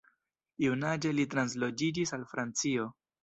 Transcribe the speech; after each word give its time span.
Junaĝe 0.63 1.11
li 1.17 1.25
transloĝiĝis 1.35 2.13
al 2.19 2.27
Francio. 2.35 2.89